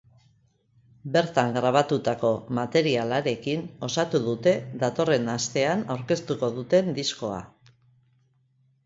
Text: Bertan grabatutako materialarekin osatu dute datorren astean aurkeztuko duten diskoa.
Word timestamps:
Bertan 1.15 1.51
grabatutako 1.57 2.31
materialarekin 2.59 3.61
osatu 3.89 4.21
dute 4.29 4.55
datorren 4.85 5.29
astean 5.35 5.85
aurkeztuko 5.97 6.51
duten 6.57 6.91
diskoa. 7.01 7.39